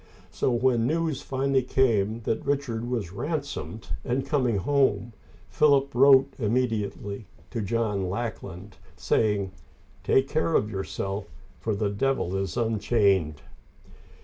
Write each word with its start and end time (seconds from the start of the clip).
So 0.31 0.49
when 0.49 0.87
news 0.87 1.21
finally 1.21 1.61
came 1.61 2.21
that 2.21 2.43
Richard 2.43 2.89
was 2.89 3.11
ransomed 3.11 3.89
and 4.03 4.25
coming 4.25 4.57
home, 4.57 5.13
Philip 5.51 5.93
wrote 5.93 6.33
immediately 6.39 7.27
to 7.51 7.61
John 7.61 8.09
Lackland, 8.09 8.77
saying, 8.95 9.51
Take 10.03 10.27
care 10.27 10.55
of 10.55 10.71
yourself, 10.71 11.27
for 11.59 11.75
the 11.75 11.91
devil 11.91 12.35
is 12.35 12.57
unchained 12.57 13.43